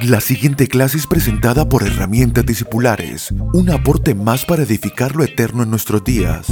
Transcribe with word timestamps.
La 0.00 0.20
siguiente 0.20 0.66
clase 0.66 0.96
es 0.96 1.06
presentada 1.06 1.68
por 1.68 1.82
Herramientas 1.82 2.46
Discipulares, 2.46 3.30
un 3.52 3.70
aporte 3.70 4.14
más 4.14 4.44
para 4.44 4.62
edificar 4.62 5.14
lo 5.14 5.22
eterno 5.22 5.62
en 5.62 5.70
nuestros 5.70 6.02
días. 6.02 6.46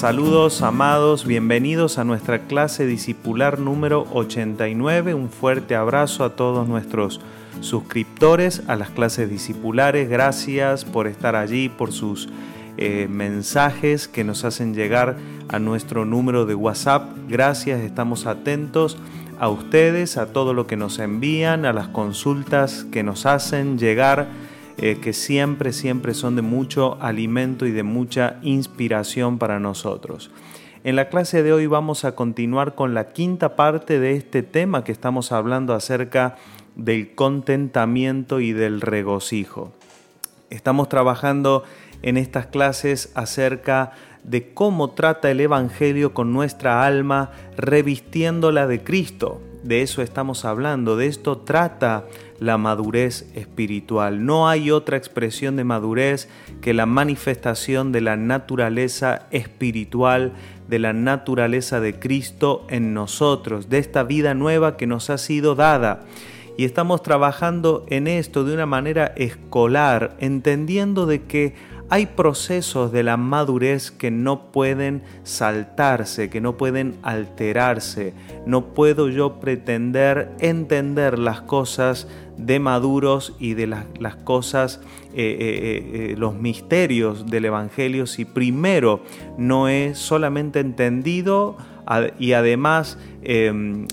Saludos 0.00 0.62
amados, 0.62 1.26
bienvenidos 1.26 1.98
a 1.98 2.04
nuestra 2.04 2.46
clase 2.46 2.86
discipular 2.86 3.58
número 3.58 4.06
89. 4.14 5.12
Un 5.12 5.28
fuerte 5.28 5.74
abrazo 5.74 6.24
a 6.24 6.36
todos 6.36 6.66
nuestros 6.66 7.20
suscriptores 7.60 8.62
a 8.66 8.76
las 8.76 8.88
clases 8.88 9.28
discipulares. 9.28 10.08
Gracias 10.08 10.86
por 10.86 11.06
estar 11.06 11.36
allí, 11.36 11.68
por 11.68 11.92
sus 11.92 12.30
eh, 12.78 13.08
mensajes 13.10 14.08
que 14.08 14.24
nos 14.24 14.46
hacen 14.46 14.72
llegar 14.72 15.18
a 15.50 15.58
nuestro 15.58 16.06
número 16.06 16.46
de 16.46 16.54
WhatsApp. 16.54 17.10
Gracias, 17.28 17.82
estamos 17.82 18.24
atentos 18.24 18.96
a 19.38 19.50
ustedes, 19.50 20.16
a 20.16 20.32
todo 20.32 20.54
lo 20.54 20.66
que 20.66 20.78
nos 20.78 20.98
envían, 20.98 21.66
a 21.66 21.74
las 21.74 21.88
consultas 21.88 22.86
que 22.90 23.02
nos 23.02 23.26
hacen 23.26 23.76
llegar 23.76 24.28
eh, 24.82 24.98
que 24.98 25.12
siempre, 25.12 25.74
siempre 25.74 26.14
son 26.14 26.36
de 26.36 26.42
mucho 26.42 26.96
alimento 27.02 27.66
y 27.66 27.70
de 27.70 27.82
mucha 27.82 28.38
inspiración 28.40 29.38
para 29.38 29.60
nosotros. 29.60 30.30
En 30.84 30.96
la 30.96 31.10
clase 31.10 31.42
de 31.42 31.52
hoy 31.52 31.66
vamos 31.66 32.06
a 32.06 32.14
continuar 32.14 32.74
con 32.74 32.94
la 32.94 33.12
quinta 33.12 33.56
parte 33.56 34.00
de 34.00 34.12
este 34.12 34.42
tema 34.42 34.82
que 34.82 34.92
estamos 34.92 35.32
hablando 35.32 35.74
acerca 35.74 36.36
del 36.76 37.14
contentamiento 37.14 38.40
y 38.40 38.52
del 38.52 38.80
regocijo. 38.80 39.70
Estamos 40.48 40.88
trabajando 40.88 41.64
en 42.00 42.16
estas 42.16 42.46
clases 42.46 43.12
acerca 43.14 43.92
de 44.24 44.54
cómo 44.54 44.92
trata 44.92 45.30
el 45.30 45.40
Evangelio 45.40 46.14
con 46.14 46.32
nuestra 46.32 46.86
alma 46.86 47.32
revistiéndola 47.58 48.66
de 48.66 48.82
Cristo. 48.82 49.42
De 49.62 49.82
eso 49.82 50.00
estamos 50.00 50.46
hablando, 50.46 50.96
de 50.96 51.06
esto 51.06 51.36
trata 51.38 52.06
la 52.38 52.56
madurez 52.56 53.30
espiritual. 53.34 54.24
No 54.24 54.48
hay 54.48 54.70
otra 54.70 54.96
expresión 54.96 55.56
de 55.56 55.64
madurez 55.64 56.28
que 56.62 56.72
la 56.72 56.86
manifestación 56.86 57.92
de 57.92 58.00
la 58.00 58.16
naturaleza 58.16 59.26
espiritual, 59.30 60.32
de 60.66 60.78
la 60.78 60.94
naturaleza 60.94 61.78
de 61.80 61.98
Cristo 61.98 62.66
en 62.70 62.94
nosotros, 62.94 63.68
de 63.68 63.78
esta 63.78 64.02
vida 64.02 64.32
nueva 64.32 64.78
que 64.78 64.86
nos 64.86 65.10
ha 65.10 65.18
sido 65.18 65.54
dada. 65.54 66.04
Y 66.56 66.64
estamos 66.64 67.02
trabajando 67.02 67.84
en 67.88 68.06
esto 68.06 68.44
de 68.44 68.54
una 68.54 68.66
manera 68.66 69.12
escolar, 69.16 70.16
entendiendo 70.20 71.04
de 71.04 71.22
que 71.22 71.54
hay 71.90 72.06
procesos 72.06 72.92
de 72.92 73.02
la 73.02 73.16
madurez 73.16 73.90
que 73.90 74.12
no 74.12 74.52
pueden 74.52 75.02
saltarse, 75.24 76.30
que 76.30 76.40
no 76.40 76.56
pueden 76.56 76.94
alterarse. 77.02 78.14
No 78.46 78.66
puedo 78.66 79.08
yo 79.08 79.40
pretender 79.40 80.30
entender 80.38 81.18
las 81.18 81.40
cosas 81.40 82.06
de 82.36 82.60
maduros 82.60 83.34
y 83.40 83.54
de 83.54 83.66
las, 83.66 84.16
cosas, 84.22 84.80
eh, 85.14 85.36
eh, 85.40 86.12
eh, 86.12 86.14
los 86.16 86.34
misterios 86.34 87.26
del 87.26 87.46
Evangelio 87.46 88.06
si 88.06 88.24
primero 88.24 89.00
no 89.36 89.68
he 89.68 89.96
solamente 89.96 90.60
entendido 90.60 91.56
y 92.18 92.32
además 92.32 92.98
em, 93.22 93.86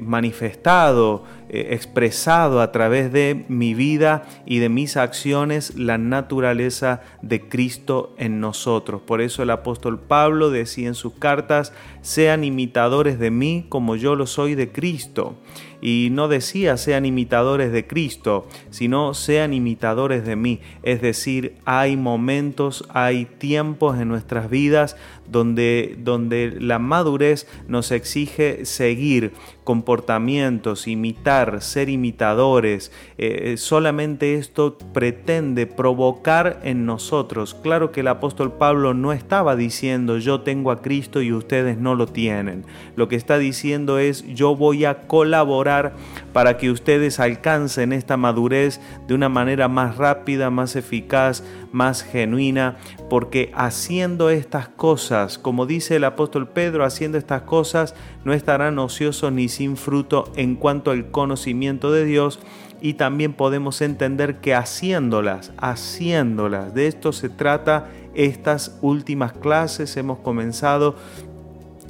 manifestado, 0.00 1.24
expresado 1.48 2.60
a 2.60 2.70
través 2.70 3.12
de 3.12 3.44
mi 3.48 3.74
vida 3.74 4.22
y 4.46 4.58
de 4.58 4.68
mis 4.68 4.96
acciones 4.96 5.74
la 5.76 5.98
naturaleza 5.98 7.02
de 7.22 7.40
Cristo 7.48 8.14
en 8.18 8.40
nosotros. 8.40 9.02
Por 9.02 9.20
eso 9.20 9.42
el 9.42 9.50
apóstol 9.50 9.98
Pablo 9.98 10.50
decía 10.50 10.88
en 10.88 10.94
sus 10.94 11.14
cartas, 11.14 11.72
sean 12.02 12.44
imitadores 12.44 13.18
de 13.18 13.30
mí 13.30 13.66
como 13.68 13.96
yo 13.96 14.14
lo 14.14 14.26
soy 14.26 14.54
de 14.54 14.70
Cristo 14.70 15.36
y 15.80 16.08
no 16.12 16.28
decía 16.28 16.76
sean 16.76 17.06
imitadores 17.06 17.72
de 17.72 17.86
Cristo, 17.86 18.46
sino 18.70 19.14
sean 19.14 19.54
imitadores 19.54 20.24
de 20.24 20.36
mí. 20.36 20.60
Es 20.82 21.00
decir, 21.00 21.56
hay 21.64 21.96
momentos, 21.96 22.84
hay 22.90 23.24
tiempos 23.24 23.98
en 23.98 24.08
nuestras 24.08 24.50
vidas 24.50 24.96
donde, 25.30 25.96
donde 25.98 26.56
la 26.60 26.78
madurez 26.78 27.46
nos 27.68 27.92
exige 27.92 28.64
seguir 28.64 29.32
comportamientos, 29.64 30.88
imitar, 30.88 31.62
ser 31.62 31.88
imitadores. 31.88 32.90
Eh, 33.18 33.54
solamente 33.56 34.34
esto 34.34 34.76
pretende 34.92 35.66
provocar 35.66 36.60
en 36.64 36.86
nosotros. 36.86 37.54
Claro 37.54 37.92
que 37.92 38.00
el 38.00 38.08
apóstol 38.08 38.52
Pablo 38.52 38.94
no 38.94 39.12
estaba 39.12 39.54
diciendo 39.54 40.18
yo 40.18 40.40
tengo 40.40 40.72
a 40.72 40.82
Cristo 40.82 41.22
y 41.22 41.32
ustedes 41.32 41.78
no 41.78 41.94
lo 41.94 42.06
tienen. 42.06 42.64
Lo 42.96 43.08
que 43.08 43.16
está 43.16 43.38
diciendo 43.38 43.98
es 43.98 44.26
yo 44.34 44.56
voy 44.56 44.84
a 44.84 45.02
colaborar 45.02 45.94
para 46.32 46.56
que 46.56 46.70
ustedes 46.70 47.20
alcancen 47.20 47.92
esta 47.92 48.16
madurez 48.16 48.80
de 49.06 49.14
una 49.14 49.28
manera 49.28 49.68
más 49.68 49.96
rápida, 49.96 50.50
más 50.50 50.74
eficaz, 50.74 51.44
más 51.72 52.02
genuina, 52.02 52.76
porque 53.08 53.52
haciendo 53.54 54.30
estas 54.30 54.68
cosas, 54.68 55.19
como 55.42 55.66
dice 55.66 55.96
el 55.96 56.04
apóstol 56.04 56.48
Pedro, 56.48 56.84
haciendo 56.84 57.18
estas 57.18 57.42
cosas 57.42 57.94
no 58.24 58.32
estarán 58.32 58.78
ociosos 58.78 59.32
ni 59.32 59.48
sin 59.48 59.76
fruto 59.76 60.30
en 60.36 60.56
cuanto 60.56 60.90
al 60.90 61.10
conocimiento 61.10 61.92
de 61.92 62.04
Dios, 62.04 62.40
y 62.80 62.94
también 62.94 63.34
podemos 63.34 63.82
entender 63.82 64.36
que 64.36 64.54
haciéndolas, 64.54 65.52
haciéndolas, 65.58 66.74
de 66.74 66.86
esto 66.86 67.12
se 67.12 67.28
trata 67.28 67.88
estas 68.14 68.78
últimas 68.80 69.32
clases, 69.34 69.96
hemos 69.96 70.18
comenzado 70.18 70.96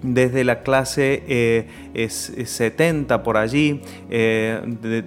desde 0.02 0.44
la 0.44 0.62
clase 0.62 1.66
70 1.94 3.14
eh, 3.14 3.18
por 3.18 3.36
allí, 3.36 3.82
eh, 4.08 4.60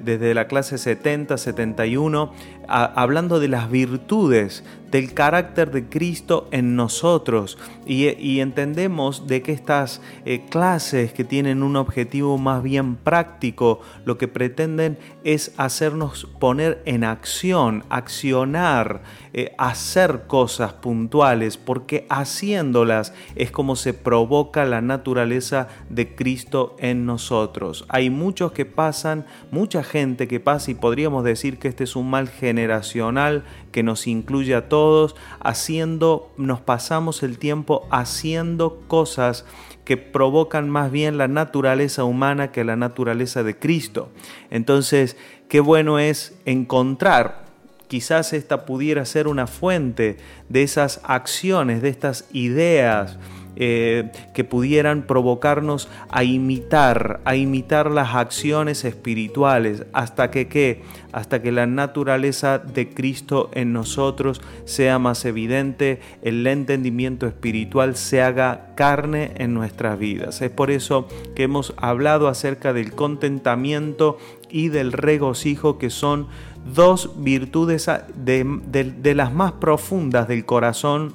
desde 0.04 0.34
la 0.34 0.48
clase 0.48 0.78
70, 0.78 1.38
71, 1.38 2.34
hablando 2.68 3.40
de 3.40 3.48
las 3.48 3.70
virtudes 3.70 4.64
del 4.94 5.16
carácter 5.16 5.72
de 5.72 5.90
Cristo 5.90 6.48
en 6.52 6.76
nosotros 6.76 7.58
y, 7.88 8.40
entendemos 8.40 9.26
de 9.26 9.42
que 9.42 9.52
estas 9.52 10.02
eh, 10.24 10.46
clases 10.50 11.14
que 11.14 11.24
tienen 11.24 11.64
un 11.64 11.76
objetivo 11.76 12.38
más 12.38 12.62
bien 12.62 12.96
práctico, 12.96 13.82
lo 14.06 14.20
que 14.20 14.28
pretenden 14.28 15.00
es 15.24 15.52
hacernos 15.58 16.28
poner 16.40 16.82
en 16.86 17.04
acción, 17.04 17.84
accionar, 17.90 19.02
eh, 19.34 19.54
hacer 19.58 20.26
cosas 20.28 20.74
puntuales, 20.74 21.58
porque 21.58 22.06
haciéndolas 22.10 23.14
es 23.36 23.50
como 23.50 23.76
se 23.76 23.94
provoca 23.94 24.64
la 24.66 24.82
naturaleza 24.82 25.70
de 25.90 26.14
Cristo 26.14 26.76
en 26.78 27.08
nosotros. 27.08 27.86
Hay 27.90 28.12
muchos 28.12 28.52
que 28.52 28.66
pasan, 28.66 29.26
mucha 29.50 29.84
gente 29.84 30.28
que 30.28 30.40
pasa 30.40 30.70
y 30.70 30.76
podríamos 30.76 31.24
decir 31.24 31.58
que 31.58 31.68
este 31.68 31.84
es 31.84 31.96
un 31.96 32.12
mal 32.12 32.28
generacional 32.54 33.44
que 33.72 33.82
nos 33.82 34.06
incluye 34.06 34.54
a 34.54 34.70
todos, 34.70 35.16
haciendo, 35.40 36.32
nos 36.38 36.62
pasamos 36.62 37.24
el 37.24 37.40
tiempo 37.40 37.88
haciendo 37.90 38.84
cosas 38.88 39.46
que 39.86 39.98
provocan 39.98 40.70
más 40.70 40.92
bien 40.92 41.18
la 41.18 41.28
naturaleza 41.28 42.04
humana 42.04 42.52
que 42.52 42.64
la 42.64 42.76
naturaleza 42.76 43.42
de 43.42 43.58
Cristo. 43.58 44.10
Entonces, 44.52 45.18
qué 45.50 45.60
bueno 45.60 45.98
es 45.98 46.38
encontrar 46.46 47.44
quizás 47.88 48.34
esta 48.34 48.66
pudiera 48.66 49.04
ser 49.06 49.28
una 49.28 49.48
fuente 49.48 50.18
de 50.50 50.64
esas 50.64 51.02
acciones, 51.04 51.82
de 51.82 51.90
estas 51.90 52.28
ideas, 52.32 53.18
eh, 53.56 54.12
que 54.34 54.44
pudieran 54.44 55.04
provocarnos 55.04 55.90
a 56.10 56.24
imitar, 56.24 57.22
a 57.26 57.36
imitar 57.36 57.92
las 57.92 58.16
acciones 58.16 58.86
espirituales, 58.86 59.86
hasta 59.94 60.32
que 60.32 60.48
¿qué? 60.48 60.82
hasta 61.14 61.44
que 61.44 61.52
la 61.52 61.68
naturaleza 61.68 62.58
de 62.58 62.90
Cristo 62.90 63.52
en 63.54 63.72
nosotros 63.72 64.42
sea 64.66 64.98
más 64.98 65.26
evidente, 65.26 66.02
el 66.24 66.46
entendimiento 66.48 67.28
espiritual 67.28 67.96
se 67.96 68.22
haga 68.24 68.74
carne 68.76 69.32
en 69.36 69.54
nuestras 69.54 70.00
vidas. 70.00 70.42
Es 70.42 70.50
por 70.50 70.72
eso 70.72 71.08
que 71.36 71.44
hemos 71.44 71.76
hablado 71.78 72.28
acerca 72.28 72.74
del 72.74 72.94
contentamiento 72.94 74.18
y 74.50 74.70
del 74.70 74.92
regocijo 74.92 75.78
que 75.78 75.92
son 75.92 76.28
dos 76.74 77.12
virtudes 77.24 77.90
de 78.16 79.14
las 79.16 79.34
más 79.34 79.54
profundas 79.54 80.28
del 80.28 80.46
corazón 80.46 81.14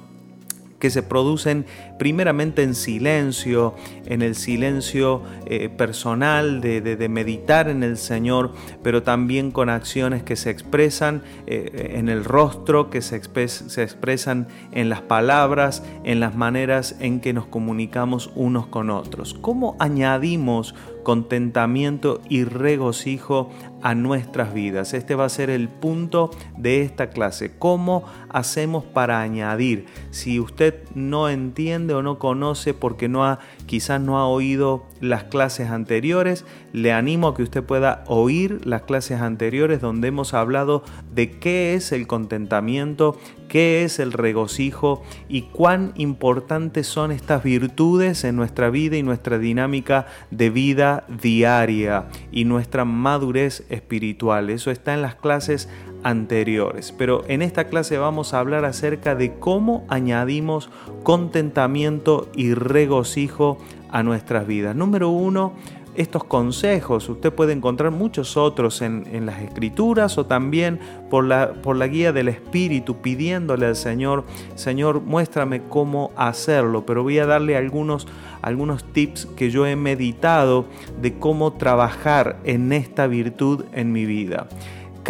que 0.79 0.89
se 0.89 1.03
producen 1.03 1.65
primeramente 1.99 2.63
en 2.63 2.73
silencio, 2.73 3.75
en 4.05 4.23
el 4.23 4.33
silencio 4.33 5.21
eh, 5.45 5.69
personal 5.69 6.61
de, 6.61 7.09
meditar 7.09 7.69
en 7.69 7.83
el 7.83 7.97
Señor, 7.97 8.53
pero 8.81 9.03
también 9.03 9.51
con 9.51 9.69
acciones 9.69 10.23
que 10.23 10.35
se 10.35 10.49
expresan 10.49 11.21
eh, 11.45 11.91
en 11.95 12.09
el 12.09 12.25
rostro, 12.25 12.89
que 12.89 13.03
se, 13.03 13.21
se 13.45 13.83
expresan 13.83 14.47
en 14.71 14.89
las 14.89 15.01
palabras, 15.01 15.83
en 16.03 16.19
las 16.19 16.35
maneras 16.35 16.95
en 16.99 17.19
que 17.19 17.33
nos 17.33 17.45
comunicamos 17.45 18.31
unos 18.33 18.65
con 18.67 18.89
otros. 18.89 19.35
¿Cómo 19.35 19.75
añadimos 19.79 20.73
contentamiento 21.03 22.21
y 22.29 22.43
regocijo 22.43 23.49
a 23.81 23.95
nuestras 23.95 24.53
vidas. 24.53 24.93
Este 24.93 25.15
va 25.15 25.25
a 25.25 25.29
ser 25.29 25.49
el 25.49 25.69
punto 25.69 26.31
de 26.57 26.81
esta 26.81 27.09
clase. 27.09 27.51
¿Cómo 27.57 28.03
hacemos 28.29 28.83
para 28.83 29.21
añadir? 29.21 29.85
Si 30.11 30.39
usted 30.39 30.83
no 30.93 31.29
entiende 31.29 31.88
o 31.93 32.01
no 32.01 32.19
conoce 32.19 32.73
porque 32.73 33.07
no 33.07 33.25
ha, 33.25 33.39
quizás 33.65 34.01
no 34.01 34.17
ha 34.17 34.27
oído 34.27 34.85
las 35.01 35.25
clases 35.25 35.69
anteriores, 35.69 36.45
le 36.73 36.93
animo 36.93 37.29
a 37.29 37.35
que 37.35 37.43
usted 37.43 37.63
pueda 37.63 38.03
oír 38.07 38.65
las 38.65 38.83
clases 38.83 39.21
anteriores 39.21 39.81
donde 39.81 40.09
hemos 40.09 40.33
hablado 40.33 40.83
de 41.13 41.31
qué 41.39 41.73
es 41.73 41.91
el 41.91 42.07
contentamiento, 42.07 43.17
qué 43.47 43.83
es 43.83 43.99
el 43.99 44.13
regocijo 44.13 45.03
y 45.27 45.43
cuán 45.43 45.91
importantes 45.95 46.87
son 46.87 47.11
estas 47.11 47.43
virtudes 47.43 48.23
en 48.23 48.35
nuestra 48.35 48.69
vida 48.69 48.97
y 48.97 49.03
nuestra 49.03 49.39
dinámica 49.39 50.05
de 50.31 50.49
vida 50.49 51.05
diaria 51.07 52.05
y 52.31 52.45
nuestra 52.45 52.85
madurez 52.85 53.65
espiritual. 53.69 54.49
Eso 54.49 54.71
está 54.71 54.93
en 54.93 55.01
las 55.01 55.15
clases 55.15 55.67
anteriores. 56.03 56.93
Pero 56.97 57.23
en 57.27 57.41
esta 57.41 57.65
clase 57.65 57.97
vamos 57.97 58.33
a 58.33 58.39
hablar 58.39 58.65
acerca 58.65 59.15
de 59.15 59.35
cómo 59.35 59.85
añadimos 59.89 60.69
contentamiento 61.03 62.29
y 62.35 62.53
regocijo 62.53 63.57
a 63.91 64.03
nuestras 64.03 64.45
vidas. 64.47 64.75
Número 64.75 65.09
uno, 65.09 65.53
estos 65.99 66.23
consejos. 66.23 67.09
Usted 67.09 67.33
puede 67.33 67.51
encontrar 67.51 67.91
muchos 67.91 68.37
otros 68.37 68.81
en, 68.81 69.25
las 69.25 69.41
escrituras 69.41 70.17
o 70.17 70.25
también 70.25 70.79
por 71.09 71.25
la, 71.25 71.53
por 71.53 71.75
la 71.75 71.87
guía 71.87 72.13
del 72.13 72.29
Espíritu 72.29 72.97
pidiéndole 73.01 73.65
al 73.65 73.75
Señor, 73.75 74.23
Señor, 74.55 75.01
muéstrame 75.01 75.61
cómo 75.63 76.11
hacerlo. 76.15 76.85
Pero 76.85 77.03
voy 77.03 77.19
a 77.19 77.25
darle 77.25 77.57
algunos, 77.57 78.07
algunos 78.41 78.85
tips 78.85 79.25
que 79.25 79.49
yo 79.49 79.65
he 79.65 79.75
meditado 79.75 80.65
de 81.01 81.15
cómo 81.15 81.53
trabajar 81.53 82.37
en 82.45 82.71
esta 82.71 83.07
virtud 83.07 83.65
en 83.73 83.91
mi 83.91 84.05
vida. 84.05 84.47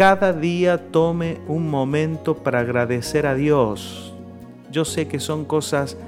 Cada 0.00 0.32
día 0.32 0.90
tome 0.90 1.42
un 1.46 1.68
momento 1.68 2.38
para 2.38 2.60
agradecer 2.60 3.26
a 3.26 3.34
Dios. 3.34 4.14
Yo 4.72 4.86
sé 4.86 5.06
que 5.06 5.20
son 5.20 5.44
cosas 5.44 5.98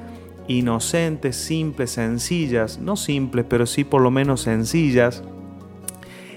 inocentes, 0.48 1.36
simples, 1.36 1.90
sencillas, 1.90 2.78
no 2.78 2.96
simples, 2.96 3.44
pero 3.46 3.66
sí 3.66 3.84
por 3.84 4.00
lo 4.00 4.10
menos 4.10 4.40
sencillas, 4.40 5.22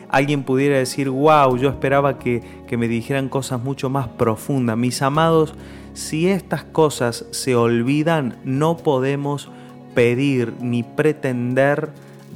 alguien 0.10 0.44
pudiera 0.44 0.78
decir, 0.78 1.10
wow, 1.10 1.56
yo 1.56 1.70
esperaba 1.70 2.20
que, 2.20 2.44
que, 2.68 2.76
me 2.76 2.90
dijeran 2.90 3.30
cosas 3.30 3.64
mucho 3.64 3.90
más 3.90 4.10
profundas. 4.10 4.76
Mis 4.76 5.02
amados, 5.02 5.54
si 5.94 6.28
estas 6.28 6.66
cosas 6.66 7.26
se 7.32 7.56
olvidan, 7.56 8.36
no 8.44 8.76
podemos 8.76 9.50
pedir 9.94 10.52
ni 10.60 10.84
pretender 10.84 11.92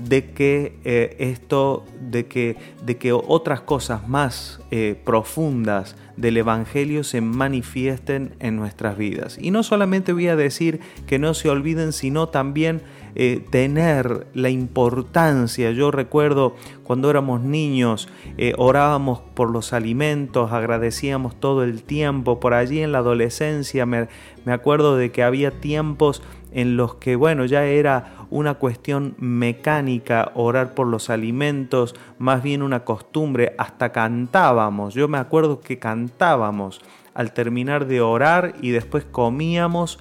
de 0.10 0.32
que 0.32 0.74
eh, 0.86 1.16
esto, 1.20 1.86
de 2.02 2.26
que, 2.26 2.58
de 2.84 2.98
que 2.98 3.14
otras 3.14 3.62
cosas 3.62 4.08
más 4.10 4.60
eh, 4.72 5.00
profundas 5.06 5.96
del 6.18 6.38
Evangelio 6.38 7.04
se 7.04 7.22
manifiesten 7.22 8.34
en 8.40 8.56
nuestras 8.56 8.98
vidas. 8.98 9.38
Y 9.40 9.52
no 9.52 9.62
solamente 9.62 10.12
voy 10.12 10.28
a 10.28 10.36
decir 10.36 10.80
que 11.06 11.20
no 11.20 11.36
se 11.36 11.50
olviden, 11.50 11.94
sino 11.94 12.28
también 12.28 12.82
eh, 13.14 13.46
tener 13.52 14.26
la 14.34 14.50
importancia. 14.50 15.72
Yo 15.72 15.92
recuerdo 15.92 16.56
cuando 16.84 17.12
éramos 17.12 17.42
niños, 17.42 18.10
orábamos 18.58 19.20
por 19.36 19.52
los 19.52 19.74
alimentos, 19.74 20.52
agradecíamos 20.52 21.40
todo 21.40 21.64
el 21.64 21.84
tiempo. 21.84 22.40
Por 22.40 22.56
allí 22.56 22.82
en 22.82 22.92
la 22.92 22.98
adolescencia 22.98 23.86
me, 23.86 24.08
me 24.44 24.54
acuerdo 24.54 24.98
de 24.98 25.12
que 25.12 25.22
había 25.22 25.52
tiempos 25.52 26.24
en 26.52 26.78
los 26.78 26.96
que, 26.96 27.16
bueno, 27.16 27.46
ya 27.46 27.66
era 27.66 28.19
una 28.30 28.56
cuestión 28.56 29.16
mecánica 29.18 30.32
orar 30.36 30.74
por 30.74 30.88
los 30.88 31.10
alimentos, 31.10 31.96
más 32.18 32.44
bien 32.44 32.62
una 32.62 32.84
costumbre, 32.86 33.56
hasta 33.58 33.92
cantábamos, 33.92 34.94
yo 34.94 35.08
me 35.08 35.18
acuerdo 35.18 35.62
que 35.62 35.80
cantábamos 35.80 36.82
al 37.14 37.34
terminar 37.34 37.88
de 37.88 38.02
orar 38.02 38.54
y 38.62 38.70
después 38.70 39.06
comíamos 39.06 40.00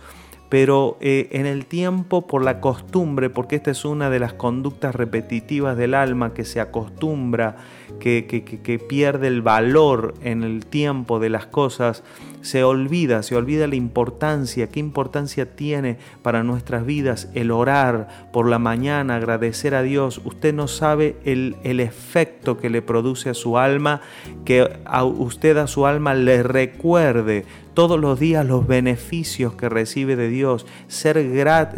pero 0.48 0.96
eh, 1.00 1.28
en 1.32 1.46
el 1.46 1.66
tiempo 1.66 2.26
por 2.26 2.42
la 2.42 2.60
costumbre, 2.60 3.28
porque 3.28 3.56
esta 3.56 3.70
es 3.70 3.84
una 3.84 4.08
de 4.08 4.18
las 4.18 4.32
conductas 4.32 4.94
repetitivas 4.94 5.76
del 5.76 5.94
alma 5.94 6.32
que 6.32 6.44
se 6.44 6.60
acostumbra, 6.60 7.56
que, 8.00 8.26
que, 8.26 8.78
pierde 8.78 9.26
el 9.26 9.42
valor 9.42 10.14
en 10.22 10.42
el 10.42 10.66
tiempo 10.66 11.18
de 11.18 11.30
las 11.30 11.46
cosas, 11.46 12.04
se 12.40 12.62
olvida, 12.62 13.22
se 13.22 13.34
olvida 13.34 13.66
la 13.66 13.74
importancia, 13.74 14.68
qué 14.68 14.80
importancia 14.80 15.56
tiene 15.56 15.98
para 16.22 16.42
nuestras 16.42 16.86
vidas 16.86 17.28
el 17.34 17.50
orar 17.50 18.30
por 18.32 18.48
la 18.48 18.58
mañana, 18.58 19.16
agradecer 19.16 19.74
a 19.74 19.82
Dios. 19.82 20.20
Usted 20.24 20.54
no 20.54 20.68
sabe 20.68 21.16
el, 21.24 21.56
el 21.64 21.80
efecto 21.80 22.58
que 22.58 22.70
le 22.70 22.82
produce 22.82 23.30
a 23.30 23.34
su 23.34 23.58
alma, 23.58 24.00
que 24.44 24.78
a 24.84 25.04
usted 25.04 25.56
a 25.56 25.66
su 25.66 25.86
alma 25.86 26.14
le 26.14 26.42
recuerde 26.42 27.44
todos 27.78 28.00
los 28.00 28.18
días 28.18 28.44
los 28.44 28.66
beneficios 28.66 29.54
que 29.54 29.68
recibe 29.68 30.16
de 30.16 30.28
Dios, 30.28 30.66
ser, 30.88 31.16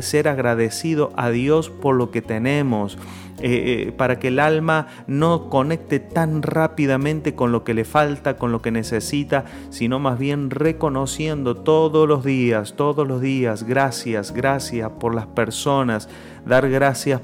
ser 0.02 0.28
agradecido 0.28 1.12
a 1.14 1.28
Dios 1.28 1.68
por 1.68 1.94
lo 1.94 2.10
que 2.10 2.22
tenemos, 2.22 2.96
eh, 3.42 3.88
eh, 3.88 3.92
para 3.92 4.18
que 4.18 4.28
el 4.28 4.38
alma 4.38 4.86
no 5.06 5.50
conecte 5.50 5.99
tan 6.00 6.42
rápidamente 6.42 7.34
con 7.34 7.52
lo 7.52 7.64
que 7.64 7.74
le 7.74 7.84
falta, 7.84 8.36
con 8.36 8.52
lo 8.52 8.62
que 8.62 8.70
necesita, 8.70 9.44
sino 9.70 9.98
más 9.98 10.18
bien 10.18 10.50
reconociendo 10.50 11.56
todos 11.56 12.08
los 12.08 12.24
días, 12.24 12.74
todos 12.76 13.06
los 13.06 13.20
días, 13.20 13.64
gracias, 13.64 14.32
gracias 14.32 14.90
por 14.98 15.14
las 15.14 15.26
personas, 15.26 16.08
dar 16.46 16.68
gracias 16.68 17.20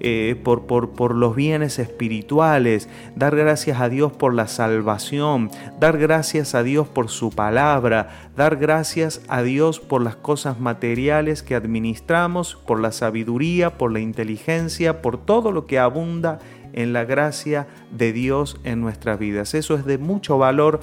eh, 0.00 0.40
por, 0.42 0.66
por, 0.66 0.90
por, 0.90 1.14
los 1.14 1.34
bienes 1.34 1.78
espirituales, 1.78 2.88
dar 3.16 3.36
gracias 3.36 3.80
a 3.80 3.88
Dios 3.88 4.12
por 4.12 4.34
la 4.34 4.46
salvación, 4.46 5.50
dar 5.80 5.98
gracias 5.98 6.54
a 6.54 6.62
Dios 6.62 6.88
por 6.88 7.08
su 7.08 7.30
palabra, 7.30 8.30
dar 8.36 8.56
gracias 8.56 9.22
a 9.28 9.42
Dios 9.42 9.80
por 9.80 10.02
las 10.02 10.16
cosas 10.16 10.60
materiales 10.60 11.42
que 11.42 11.54
administramos, 11.54 12.56
por 12.66 12.80
la 12.80 12.92
sabiduría, 12.92 13.78
por 13.78 13.92
la 13.92 14.00
inteligencia, 14.00 15.02
por 15.02 15.18
todo 15.18 15.52
lo 15.52 15.66
que 15.66 15.78
abunda 15.78 16.38
en 16.72 16.92
la 16.92 17.04
gracia 17.04 17.66
de 17.90 18.12
Dios 18.12 18.58
en 18.64 18.80
nuestras 18.80 19.18
vidas. 19.18 19.54
Eso 19.54 19.74
es 19.74 19.84
de 19.84 19.98
mucho 19.98 20.38
valor, 20.38 20.80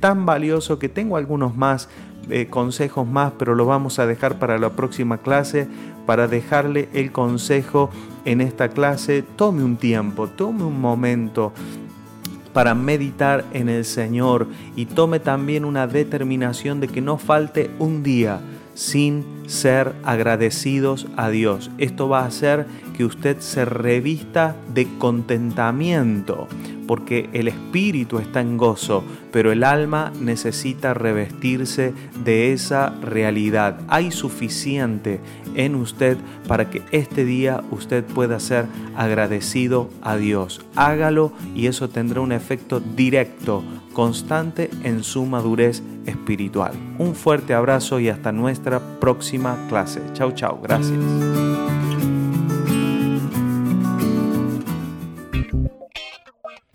tan 0.00 0.26
valioso 0.26 0.78
que 0.78 0.88
tengo 0.88 1.16
algunos 1.16 1.56
más 1.56 1.88
eh, 2.30 2.46
consejos 2.48 3.06
más, 3.06 3.32
pero 3.38 3.54
lo 3.54 3.66
vamos 3.66 3.98
a 3.98 4.06
dejar 4.06 4.38
para 4.38 4.58
la 4.58 4.70
próxima 4.70 5.18
clase, 5.18 5.66
para 6.06 6.28
dejarle 6.28 6.88
el 6.92 7.12
consejo 7.12 7.90
en 8.24 8.40
esta 8.40 8.68
clase. 8.68 9.24
Tome 9.36 9.64
un 9.64 9.76
tiempo, 9.76 10.28
tome 10.28 10.64
un 10.64 10.80
momento 10.80 11.52
para 12.52 12.74
meditar 12.74 13.44
en 13.52 13.68
el 13.68 13.84
Señor 13.84 14.46
y 14.76 14.86
tome 14.86 15.20
también 15.20 15.64
una 15.64 15.86
determinación 15.86 16.80
de 16.80 16.88
que 16.88 17.00
no 17.00 17.18
falte 17.18 17.70
un 17.78 18.02
día 18.02 18.40
sin 18.74 19.24
ser 19.46 19.92
agradecidos 20.02 21.06
a 21.16 21.28
Dios. 21.28 21.70
Esto 21.78 22.08
va 22.08 22.20
a 22.20 22.26
hacer 22.26 22.66
que 22.96 23.04
usted 23.04 23.38
se 23.40 23.64
revista 23.64 24.56
de 24.72 24.88
contentamiento, 24.98 26.48
porque 26.86 27.28
el 27.32 27.48
espíritu 27.48 28.18
está 28.18 28.40
en 28.40 28.56
gozo, 28.56 29.04
pero 29.32 29.52
el 29.52 29.64
alma 29.64 30.12
necesita 30.20 30.94
revestirse 30.94 31.92
de 32.24 32.52
esa 32.52 32.90
realidad. 33.00 33.80
Hay 33.88 34.10
suficiente 34.10 35.20
en 35.54 35.74
usted 35.74 36.16
para 36.48 36.70
que 36.70 36.82
este 36.92 37.24
día 37.24 37.62
usted 37.70 38.04
pueda 38.04 38.40
ser 38.40 38.66
agradecido 38.96 39.88
a 40.02 40.16
Dios. 40.16 40.64
Hágalo 40.76 41.32
y 41.54 41.66
eso 41.66 41.88
tendrá 41.88 42.20
un 42.20 42.32
efecto 42.32 42.80
directo, 42.80 43.62
constante 43.92 44.70
en 44.82 45.02
su 45.04 45.24
madurez 45.26 45.82
espiritual. 46.06 46.72
Un 46.98 47.14
fuerte 47.14 47.54
abrazo 47.54 48.00
y 48.00 48.08
hasta 48.08 48.32
nuestra 48.32 48.80
próxima 49.00 49.56
clase. 49.68 50.00
Chau, 50.14 50.32
chau. 50.32 50.60
Gracias. 50.62 50.98